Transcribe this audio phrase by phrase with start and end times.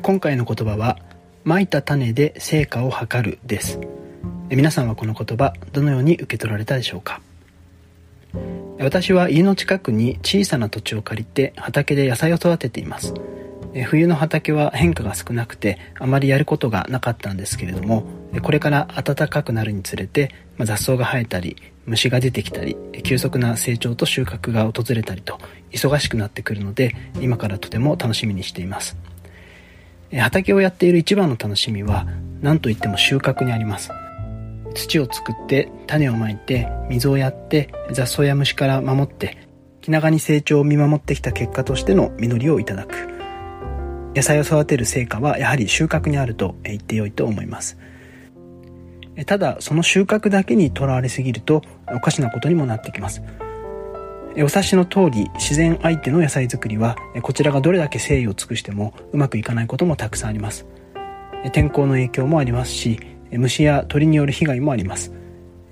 [0.00, 0.98] 今回の言葉は
[1.44, 3.78] 蒔いた種で成果を図るです。
[4.48, 7.20] 皆さんはこの言葉どのように受け取られたでしょうか？
[8.78, 13.12] 私は家の近くに小さな土地を借りて畑で野菜を育てています。
[13.86, 18.04] 冬の畑は変化が少なくてあまりやることがなかったんですけれども
[18.42, 21.56] これから暖かくなるにつれて雑草が生えたり
[21.86, 25.38] 虫が出てきたり急速な成長と収穫が訪れたりと
[25.70, 28.94] 忙しくなってくるので今からとても楽しみにしています。
[30.20, 32.06] 畑をやっている一番の楽しみは
[32.40, 33.90] 何といっても収穫にあります。
[34.74, 39.36] 土を作って種をまいて水をやって雑草や虫から守って
[39.80, 42.94] 気長に成長を見守ってきた結果としての実りをいただく。
[44.14, 47.78] 野菜を育てる成果はやはり収穫にあると言ってよいと思います。
[49.26, 53.22] ただその収穫だけにとらわれすぎるとおかしなことにもなってきます。
[54.36, 60.66] お察しの通り自然相手の野菜作りはこちらがどれだけ誠意を尽くしてもうまくいかないこともたくさんあります。
[61.52, 62.98] 天候の影響もありますし
[63.30, 65.12] 虫や鳥による被害もあります。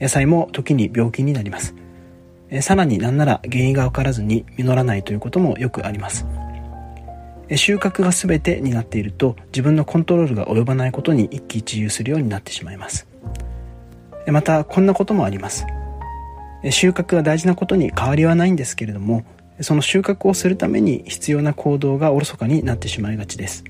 [0.00, 1.74] 野菜も時に病気になります。
[2.60, 6.26] さらになんなら原因が分からずに実らないということもよくあります。
[7.56, 13.08] 収穫が全てになっていると自分のコントロールが及ばないことに一喜一憂するようになってしまいます。
[14.26, 15.66] またこんなこともあります。
[16.70, 19.24] 収穫が大事なことに変わりはないんですけれども
[19.60, 23.64] その収穫をするために必要な行動がおろそかになってしまいがちです。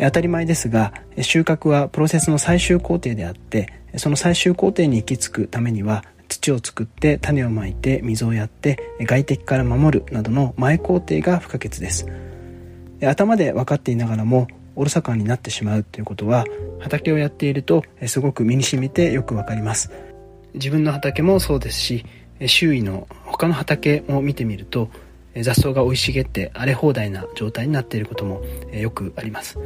[0.00, 12.06] 当たり前ですが収穫はプロセスの最終工程であってその最終工程に行き着くためには土を作って種をまいて水をやって外敵から守るなどの前工程が不可欠です。
[13.02, 16.44] 頭で分かっていながらもおろそかになってしまうということは
[16.78, 19.90] 畑をやっているとすごく身に染みてよくわかります。
[20.54, 22.04] 自分の畑もそうですし
[22.46, 24.90] 周囲の他の畑も見てみると
[25.42, 29.58] 雑草が生い茂って荒れ放題な状態になっていることもよくあります。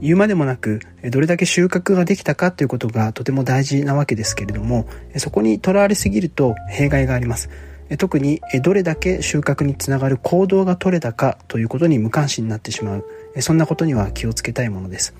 [0.00, 7.50] 言うまでもなくどれだけ収穫ができたかということがとても大事なわけですけれどもそこにとらわれすぎると弊害があります。
[7.98, 13.04] 特にどれだけ収穫につながる行動が取れたかということに無関心になってしまう。
[13.40, 15.14] そんなことには気をつけたいものです。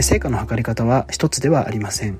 [0.00, 2.18] 成果の測り方は一つではありません。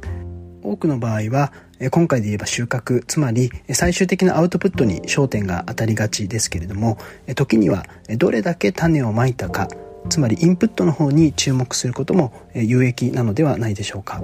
[0.66, 1.52] 多くの場合は
[1.90, 6.98] 今回で言えば収穫つまり最終的なアウトプットに焦点が当たりがちですけれども
[7.34, 7.84] 時には
[8.16, 9.68] どれだけ種をまいたか
[10.08, 14.22] つまりインプットの方に注目することも有益なのではないでしょうか。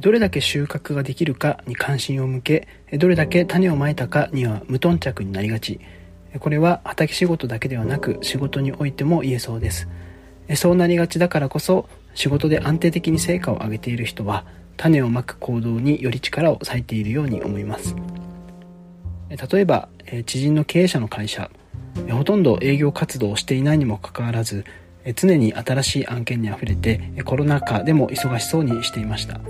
[0.00, 5.78] どれだけ収穫ができるかに関心を向けどれだけ種をまいたかには無頓着になりがち
[6.40, 9.88] これは畑仕事だけではなく仕事においても言えそうです。
[10.56, 14.44] そうなりがちだからこそ仕事で安定的に成果を上げている人は
[14.76, 17.94] 種をまく行動により力を割いているように思います。
[19.30, 19.88] 例えば
[20.26, 21.50] 知人の経営者の会社。
[22.10, 24.64] ほとんど営業活動をしていないにもかかわらず
[25.14, 29.40] 常に新しい案件にあふれてコロナ禍でも忙しそうにしていました。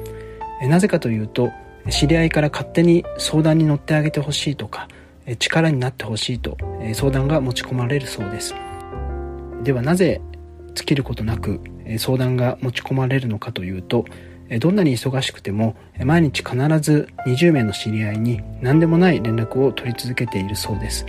[0.68, 1.52] なぜかというと
[1.88, 4.88] 知り合いから勝手に相談に乗ってあげてほしいとか
[5.38, 6.58] 力になってほしいと
[6.92, 8.54] 相談が持ち込まれるそうです。
[9.62, 10.20] ではなぜ
[10.74, 11.60] 尽きることなく
[11.98, 14.04] 相談が持ち込まれるのかというと
[14.60, 15.74] どんなに忙しくても
[16.04, 21.06] 毎日必ず20名の知り合いに何でもない連絡を取り続けているそうです。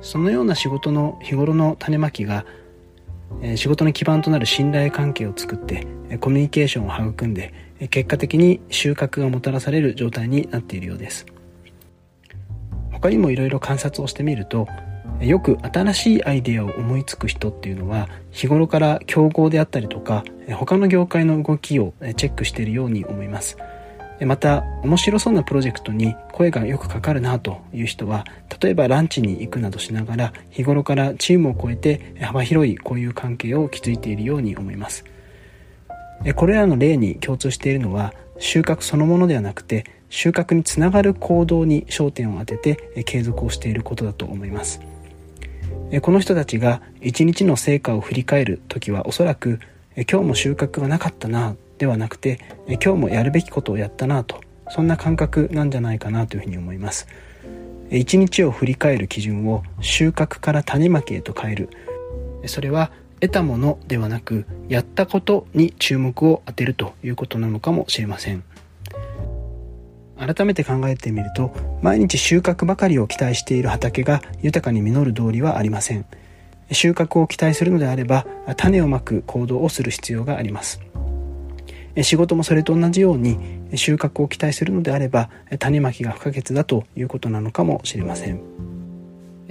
[0.00, 2.44] そのような仕事の日頃の種まきが
[3.56, 5.86] 仕事の基盤となる信頼関係を作って
[6.20, 7.54] コミュニケーションを育んで
[7.90, 11.26] 結果的に収穫がもたらされる状態になっているようです。
[12.90, 14.68] 他にもいろいろ観察をしてみると
[15.20, 20.24] よく新しいアイデアを思いつく人っていうのは日頃から競合であったりとか
[20.54, 23.56] 他の業界の動きをチェックしているように思います。
[24.20, 28.24] また面白そうなプロジェクトに声がよくかかるなという人は
[28.60, 35.04] 例えばランチに行くなどしながら日頃からチームを超えて幅広い交友関係を築いているように思います。
[36.36, 44.80] これらの例に共通しているのは収穫そのものではなくて収穫につながる行動に焦点を当てて継続をしていることだと思います。
[46.02, 49.58] この人たちが一日の成果を振り返る時はおそらく
[50.10, 57.08] 今日も収穫がなかったなではなくて今日もやるべきことをやったなとそんな感覚なんじゃないかなというふうに思います。
[57.90, 61.70] 一日を振り返る基準を収穫から種まきへと変える。
[62.46, 68.44] それは得たものではなくやったことに注目を当てるということなのかもしれません。
[70.26, 71.52] 改めて考えてみると
[71.82, 76.04] 毎日収穫ばかりを期待している畑が豊かに実る道理はありません。
[76.70, 78.24] 収穫を期待するのであれば
[78.56, 80.80] 種をまく行動をする必要があります。
[82.02, 83.36] 仕事もそれと同じように
[83.74, 85.28] 収穫を期待するのであれば
[85.58, 88.40] 種まきが不可欠だということなのかもしれません。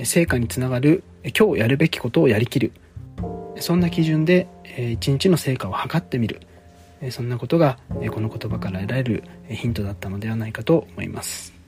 [0.03, 1.03] 成果につながる
[1.37, 2.71] 今日やるべきことをやりきる。
[3.57, 4.47] そんな基準で
[4.77, 6.39] 一日の成果を測ってみる。
[7.09, 7.79] そんなことが
[8.11, 11.60] この言葉から得られるヒントだったのではないかと思います。